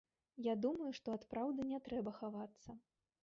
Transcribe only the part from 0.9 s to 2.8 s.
што ад праўды не трэба хавацца.